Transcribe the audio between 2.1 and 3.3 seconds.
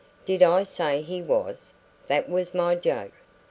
was my joke.